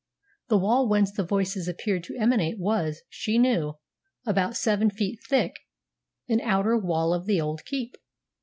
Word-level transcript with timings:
The 0.49 0.57
wall 0.57 0.89
whence 0.89 1.11
the 1.11 1.23
voices 1.23 1.67
appeared 1.67 2.03
to 2.05 2.17
emanate 2.17 2.57
was, 2.57 3.03
she 3.07 3.37
knew, 3.37 3.75
about 4.25 4.57
seven 4.57 4.89
feet 4.89 5.19
thick 5.29 5.57
an 6.27 6.41
outer 6.41 6.75
wall 6.75 7.13
of 7.13 7.27
the 7.27 7.39
old 7.39 7.63
keep. 7.65 7.97